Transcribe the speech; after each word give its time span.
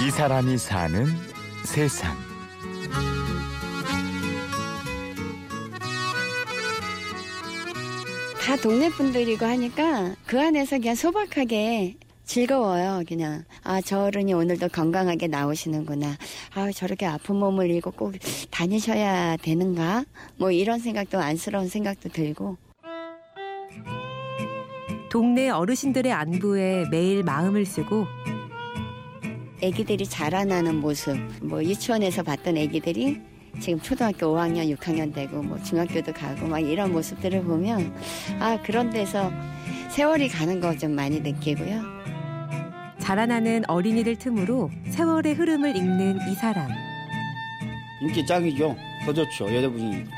이 0.00 0.10
사람이 0.10 0.56
사는 0.58 1.06
세상. 1.64 2.16
다 8.42 8.56
동네 8.56 8.88
분들이고 8.90 9.44
하니까 9.44 10.14
그 10.26 10.40
안에서 10.40 10.78
그냥 10.78 10.94
소박하게 10.94 11.96
즐거워요. 12.24 13.02
그냥 13.06 13.44
아 13.62 13.80
저 13.80 14.04
어른이 14.04 14.32
오늘도 14.32 14.68
건강하게 14.68 15.26
나오시는구나. 15.28 16.16
아 16.54 16.72
저렇게 16.72 17.06
아픈 17.06 17.36
몸을 17.36 17.70
이고 17.70 17.90
꼭 17.90 18.14
다니셔야 18.50 19.36
되는가? 19.36 20.04
뭐 20.36 20.50
이런 20.50 20.78
생각도 20.78 21.18
안쓰러운 21.18 21.68
생각도 21.68 22.08
들고. 22.08 22.56
동네 25.10 25.50
어르신들의 25.50 26.12
안부에 26.12 26.84
매일 26.90 27.24
마음을 27.24 27.66
쓰고 27.66 28.06
아기들이 29.62 30.06
자라나는 30.06 30.76
모습, 30.80 31.16
뭐 31.42 31.62
유치원에서 31.62 32.22
봤던 32.22 32.56
아기들이 32.56 33.20
지금 33.60 33.80
초등학교 33.80 34.26
5학년, 34.34 34.74
6학년 34.76 35.12
되고 35.12 35.42
뭐 35.42 35.58
중학교도 35.62 36.12
가고 36.12 36.46
막 36.46 36.60
이런 36.60 36.92
모습들을 36.92 37.42
보면 37.42 37.94
아 38.38 38.58
그런 38.62 38.90
데서 38.90 39.30
세월이 39.90 40.28
가는 40.28 40.60
거 40.60 40.76
좀 40.78 40.92
많이 40.94 41.20
느끼고요. 41.20 41.82
자라나는 43.00 43.64
어린이들 43.68 44.16
틈으로 44.16 44.70
세월의 44.88 45.34
흐름을 45.34 45.76
읽는 45.76 46.18
이 46.30 46.34
사람. 46.36 46.70
인기 48.00 48.24
짱이죠. 48.24 48.76
더 49.04 49.12
좋죠. 49.12 49.52
여자분이니까. 49.54 50.10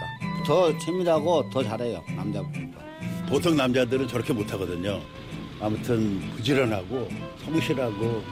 더 0.47 0.77
재미나고 0.79 1.49
더 1.51 1.65
잘해요. 1.65 2.03
남자분보다. 2.17 2.85
보통 3.29 3.57
남자들은 3.57 4.09
저렇게 4.09 4.33
못하거든요. 4.33 5.01
아무튼 5.61 6.21
부지런하고 6.37 7.09
성실하고 7.45 8.23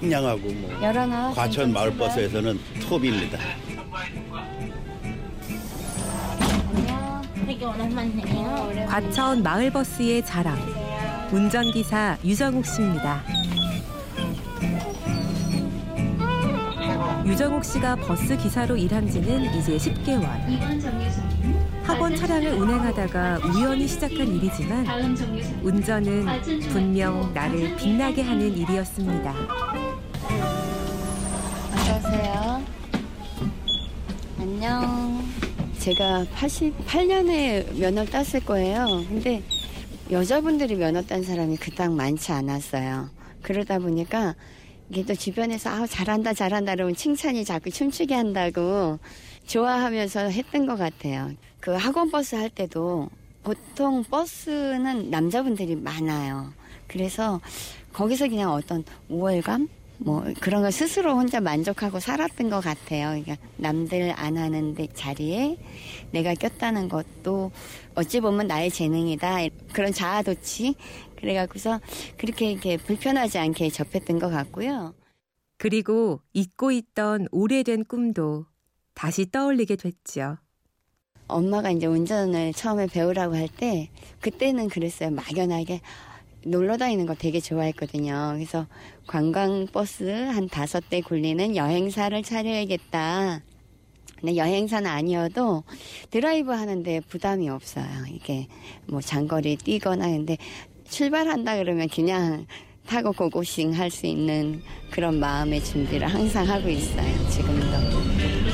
상냥하고 0.00 0.40
뭐 0.52 0.82
열어놔. 0.82 1.32
과천 1.34 1.72
마을버스에서는 1.72 2.58
톱입니다. 2.88 3.38
과천 8.88 9.42
마을버스의 9.42 10.24
자랑. 10.24 10.56
운전기사 11.30 12.16
유정욱 12.24 12.64
씨입니다. 12.66 13.22
유정욱 17.26 17.64
씨가 17.64 17.96
버스 17.96 18.36
기사로 18.36 18.76
일한 18.76 19.08
지는 19.08 19.54
이제 19.54 19.76
10개월. 19.76 20.26
학원 21.84 22.14
차량을 22.14 22.52
운행하다가 22.52 23.38
우연히 23.44 23.86
시작한 23.86 24.18
일이지만 24.28 24.86
운전은 25.62 26.26
분명 26.70 27.32
나를 27.34 27.76
빛나게 27.76 28.22
하는 28.22 28.56
일이었습니다. 28.56 29.34
안녕. 34.62 35.24
제가 35.78 36.26
88년에 36.34 37.78
면허를 37.78 38.10
땄을 38.10 38.44
거예요. 38.44 38.84
근데 39.08 39.42
여자분들이 40.10 40.74
면허 40.74 41.00
딴 41.00 41.22
사람이 41.22 41.56
그닥 41.56 41.94
많지 41.94 42.30
않았어요. 42.30 43.08
그러다 43.40 43.78
보니까 43.78 44.34
이게 44.90 45.02
또 45.06 45.14
주변에서 45.14 45.70
아 45.70 45.86
잘한다 45.86 46.34
잘한다 46.34 46.74
그러면 46.74 46.94
칭찬이 46.94 47.46
자꾸 47.46 47.70
춤추게 47.70 48.14
한다고 48.14 48.98
좋아하면서 49.46 50.28
했던 50.28 50.66
것 50.66 50.76
같아요. 50.76 51.32
그 51.58 51.70
학원 51.70 52.10
버스 52.10 52.34
할 52.34 52.50
때도 52.50 53.08
보통 53.42 54.04
버스는 54.04 55.08
남자분들이 55.08 55.74
많아요. 55.74 56.52
그래서 56.86 57.40
거기서 57.94 58.28
그냥 58.28 58.52
어떤 58.52 58.84
우월감 59.08 59.68
뭐 60.02 60.24
그런 60.40 60.62
걸 60.62 60.72
스스로 60.72 61.14
혼자 61.14 61.40
만족하고 61.40 62.00
살았던 62.00 62.48
것 62.48 62.60
같아요. 62.60 63.10
그러니까 63.22 63.36
남들 63.58 64.12
안 64.16 64.38
하는 64.38 64.74
데 64.74 64.86
자리에 64.94 65.58
내가 66.10 66.34
꼈다는 66.34 66.88
것도 66.88 67.52
어찌 67.94 68.20
보면 68.20 68.46
나의 68.46 68.70
재능이다 68.70 69.48
그런 69.74 69.92
자아도취 69.92 70.74
그래갖고서 71.16 71.80
그렇게 72.16 72.50
이렇게 72.50 72.76
불편하지 72.78 73.38
않게 73.38 73.68
접했던 73.68 74.18
것 74.18 74.30
같고요. 74.30 74.94
그리고 75.58 76.22
잊고 76.32 76.72
있던 76.72 77.28
오래된 77.30 77.84
꿈도 77.84 78.46
다시 78.94 79.30
떠올리게 79.30 79.76
됐죠. 79.76 80.38
엄마가 81.28 81.70
이제 81.70 81.86
운전을 81.86 82.54
처음에 82.54 82.86
배우라고 82.86 83.36
할 83.36 83.48
때 83.48 83.90
그때는 84.20 84.68
그랬어요. 84.70 85.10
막연하게 85.10 85.82
놀러 86.44 86.76
다니는 86.76 87.06
거 87.06 87.14
되게 87.14 87.40
좋아했거든요. 87.40 88.32
그래서 88.34 88.66
관광버스 89.06 90.04
한 90.04 90.48
다섯 90.48 90.88
대 90.88 91.00
굴리는 91.00 91.56
여행사를 91.56 92.22
차려야겠다. 92.22 93.40
근데 94.20 94.36
여행사는 94.36 94.88
아니어도 94.90 95.64
드라이브 96.10 96.52
하는데 96.52 97.00
부담이 97.00 97.48
없어요. 97.48 97.86
이게 98.12 98.46
뭐 98.86 99.00
장거리 99.00 99.56
뛰거나 99.56 100.08
근데 100.08 100.36
출발한다 100.88 101.56
그러면 101.56 101.88
그냥 101.88 102.46
타고 102.86 103.12
고고싱 103.12 103.72
할 103.72 103.90
수 103.90 104.06
있는 104.06 104.62
그런 104.90 105.20
마음의 105.20 105.62
준비를 105.64 106.06
항상 106.06 106.48
하고 106.48 106.68
있어요. 106.68 107.28
지금도. 107.30 108.49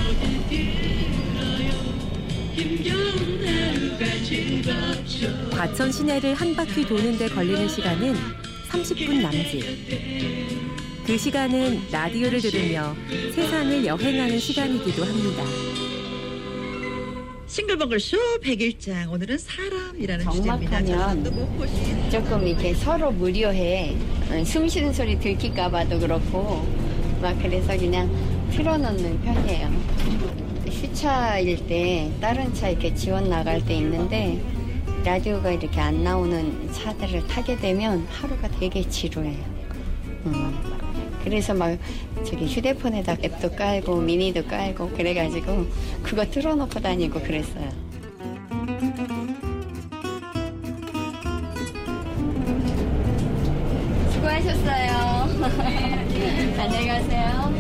과천 5.51 5.91
시내를 5.91 6.35
한 6.35 6.55
바퀴 6.55 6.85
도는데 6.85 7.29
걸리는 7.29 7.69
시간은 7.69 8.15
30분 8.69 9.23
남짓. 9.23 9.65
그 11.07 11.17
시간은 11.17 11.83
라디오를 11.91 12.41
들으며 12.41 12.95
세상을 13.35 13.87
여행하는 13.87 14.39
시간이기도 14.39 15.05
합니다. 15.05 15.43
싱글벙글 17.47 18.01
쇼 18.01 18.17
101장 18.43 19.11
오늘은 19.13 19.39
사람이라는 19.39 20.31
주제입니다. 20.31 20.83
정막하면 20.83 22.11
조금 22.11 22.47
이렇게 22.47 22.75
서로 22.75 23.11
무료해. 23.13 23.97
어, 24.31 24.45
숨 24.45 24.69
쉬는 24.69 24.93
소리 24.93 25.19
들킬까 25.19 25.71
봐도 25.71 25.99
그렇고, 25.99 26.67
막 27.23 27.41
그래서 27.41 27.77
그냥 27.79 28.11
틀어놓는 28.51 29.23
편이에요. 29.23 29.71
휴차일 30.69 31.67
때 31.69 32.11
다른 32.21 32.53
차 32.53 32.69
이렇게 32.69 32.93
지원 32.95 33.31
나갈 33.31 33.65
때 33.65 33.77
있는데, 33.77 34.43
라디오가 35.07 35.53
이렇게 35.53 35.81
안 35.81 36.03
나오는 36.03 36.73
차들을 36.73 37.29
타게 37.29 37.57
되면 37.59 38.05
하루가 38.11 38.49
되게 38.59 38.83
지루해요. 38.89 39.39
음. 40.27 40.59
그래서 41.23 41.55
막 41.55 41.79
저기 42.25 42.47
휴대폰에다 42.47 43.17
앱도 43.23 43.53
깔고 43.53 44.01
미니도 44.01 44.47
깔고 44.47 44.91
그래가지고 44.91 45.67
그거 46.03 46.29
틀어놓고 46.29 46.81
다니고 46.81 47.21
그랬어요. 47.21 47.71
수고하셨어요. 54.11 54.91
안녕히 56.59 56.89
가세요. 56.89 57.55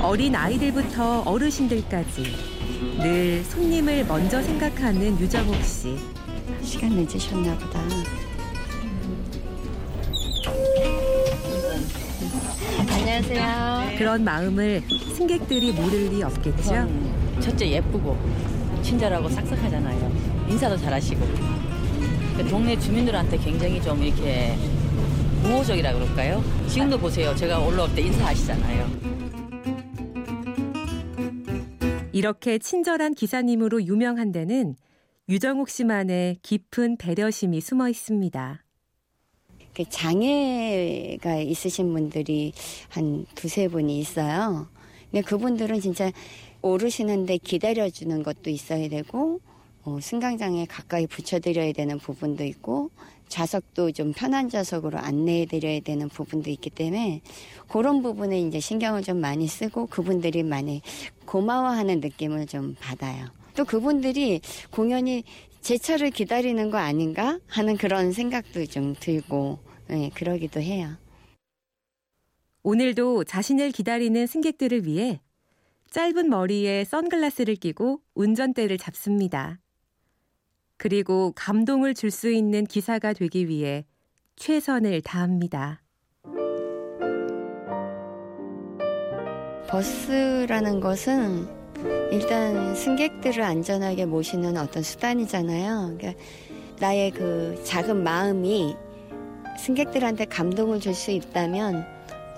어린 0.00 0.36
아이들부터 0.36 1.22
어르신들까지 1.22 2.22
늘 2.98 3.42
손님을 3.42 4.04
먼저 4.06 4.40
생각하는 4.40 5.18
유정욱 5.18 5.56
씨. 5.64 6.15
시간 6.62 6.90
늦으셨나 6.90 7.56
보다. 7.58 7.80
안녕하세요. 12.78 13.98
그런 13.98 14.24
마음을 14.24 14.82
승객들이 15.16 15.72
모를 15.72 16.10
리 16.10 16.22
없겠죠. 16.22 16.88
첫째 17.40 17.70
예쁘고 17.70 18.16
친절하고 18.82 19.28
싹싹하잖아요. 19.28 20.46
인사도 20.48 20.76
잘하시고 20.76 21.20
그 22.36 22.46
동네 22.48 22.78
주민들한테 22.78 23.38
굉장히 23.38 23.80
좀 23.82 24.02
이렇게 24.02 24.54
우호적이라 25.44 25.94
그럴까요? 25.94 26.42
지금도 26.68 26.98
보세요. 26.98 27.34
제가 27.34 27.58
올라올 27.58 27.94
때 27.94 28.02
인사하시잖아요. 28.02 29.06
이렇게 32.12 32.58
친절한 32.58 33.14
기사님으로 33.14 33.84
유명한 33.84 34.32
데는 34.32 34.74
유정욱 35.28 35.68
씨만의 35.68 36.38
깊은 36.42 36.98
배려심이 36.98 37.60
숨어 37.60 37.88
있습니다. 37.88 38.62
그 39.74 39.84
장애가 39.88 41.38
있으신 41.38 41.92
분들이 41.92 42.52
한 42.88 43.26
두세 43.34 43.66
분이 43.66 43.98
있어요. 43.98 44.68
근데 45.10 45.22
그분들은 45.22 45.80
진짜 45.80 46.12
오르시는데 46.62 47.38
기다려주는 47.38 48.22
것도 48.22 48.50
있어야 48.50 48.88
되고, 48.88 49.40
어, 49.82 49.98
승강장에 50.00 50.66
가까이 50.66 51.08
붙여드려야 51.08 51.72
되는 51.72 51.98
부분도 51.98 52.44
있고, 52.44 52.90
좌석도 53.28 53.90
좀 53.92 54.12
편한 54.12 54.48
좌석으로 54.48 54.98
안내해드려야 54.98 55.80
되는 55.80 56.08
부분도 56.08 56.50
있기 56.50 56.70
때문에 56.70 57.20
그런 57.66 58.00
부분에 58.00 58.40
이제 58.40 58.60
신경을 58.60 59.02
좀 59.02 59.20
많이 59.20 59.48
쓰고 59.48 59.86
그분들이 59.86 60.44
많이 60.44 60.82
고마워하는 61.24 61.98
느낌을 61.98 62.46
좀 62.46 62.76
받아요. 62.78 63.26
또 63.56 63.64
그분들이 63.64 64.40
공연이 64.70 65.24
제 65.60 65.78
차를 65.78 66.10
기다리는 66.10 66.70
거 66.70 66.78
아닌가 66.78 67.40
하는 67.48 67.76
그런 67.76 68.12
생각도 68.12 68.66
좀 68.66 68.94
들고 68.98 69.58
네, 69.88 70.10
그러기도 70.14 70.60
해요. 70.60 70.96
오늘도 72.62 73.24
자신을 73.24 73.70
기다리는 73.72 74.26
승객들을 74.26 74.86
위해 74.86 75.20
짧은 75.90 76.28
머리에 76.28 76.84
선글라스를 76.84 77.56
끼고 77.56 78.00
운전대를 78.14 78.76
잡습니다. 78.76 79.58
그리고 80.76 81.32
감동을 81.34 81.94
줄 81.94 82.10
수 82.10 82.30
있는 82.30 82.64
기사가 82.66 83.14
되기 83.14 83.48
위해 83.48 83.86
최선을 84.36 85.00
다합니다. 85.00 85.82
버스라는 89.68 90.80
것은 90.80 91.55
일단 92.10 92.74
승객들을 92.74 93.42
안전하게 93.42 94.06
모시는 94.06 94.56
어떤 94.56 94.82
수단이잖아요. 94.82 95.96
그러니까 95.98 96.22
나의 96.78 97.10
그 97.10 97.60
작은 97.64 98.02
마음이 98.02 98.74
승객들한테 99.58 100.26
감동을 100.26 100.80
줄 100.80 100.94
수 100.94 101.10
있다면 101.10 101.86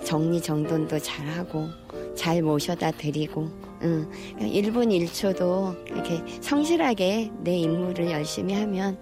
정리정돈도 0.04 0.98
잘하고 1.00 1.68
잘 2.14 2.42
모셔다 2.42 2.92
드리고 2.92 3.48
응. 3.82 4.08
1분 4.40 4.88
1초도 5.06 5.86
이렇게 5.88 6.22
성실하게 6.40 7.30
내 7.40 7.56
임무를 7.58 8.10
열심히 8.10 8.54
하면 8.54 8.98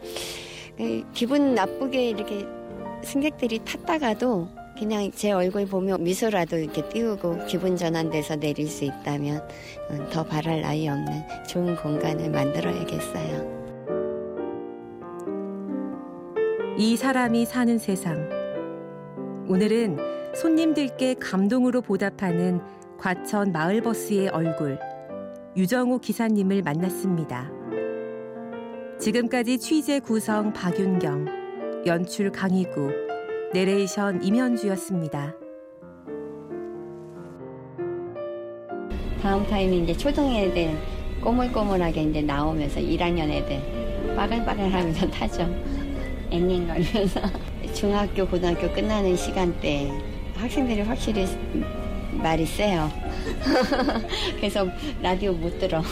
그 0.76 1.04
기분 1.12 1.54
나쁘게 1.54 2.10
이렇게 2.10 2.46
승객들이 3.02 3.60
탔다가도 3.64 4.48
그냥 4.78 5.10
제 5.10 5.32
얼굴 5.32 5.66
보며 5.66 5.96
미소라도 5.96 6.58
이렇게 6.58 6.86
띄우고 6.90 7.46
기분 7.46 7.76
전환돼서 7.76 8.36
내릴 8.36 8.68
수 8.68 8.84
있다면 8.84 9.42
음, 9.90 10.08
더 10.12 10.22
바랄 10.22 10.60
나위 10.60 10.86
없는 10.86 11.22
좋은 11.48 11.76
공간을 11.76 12.30
만들어야겠어요. 12.30 13.56
이 16.78 16.96
사람이 16.96 17.46
사는 17.46 17.78
세상. 17.78 18.28
오늘은 19.48 19.96
손님들께 20.34 21.14
감동으로 21.14 21.80
보답하는 21.80 22.60
과천 22.98 23.52
마을버스의 23.52 24.28
얼굴, 24.28 24.78
유정우 25.56 26.00
기사님을 26.00 26.60
만났습니다. 26.60 27.50
지금까지 28.98 29.58
취재 29.58 30.00
구성 30.00 30.52
박윤경, 30.52 31.84
연출 31.86 32.30
강희구, 32.30 33.05
내레이션 33.56 34.22
임현주였습니다. 34.22 35.34
다음 39.22 39.46
타임에 39.46 39.76
이제 39.76 39.96
초등 39.96 40.30
애들 40.30 40.76
꼬물꼬물하게 41.22 42.02
이제 42.02 42.20
나오면서 42.20 42.80
1학년 42.80 43.30
애들 43.30 44.14
빠글빠글하면서 44.14 45.08
타죠. 45.08 45.48
앵앵거리면서 46.30 47.20
중학교 47.72 48.26
고등학교 48.26 48.70
끝나는 48.74 49.16
시간대 49.16 49.90
학생들이 50.34 50.82
확실히 50.82 51.26
말이 52.12 52.44
세요. 52.44 52.90
그래서 54.36 54.68
라디오 55.00 55.32
못 55.32 55.58
들어. 55.58 55.82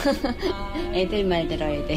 애들 0.92 1.24
말 1.24 1.48
들어야 1.48 1.82
돼. 1.86 1.96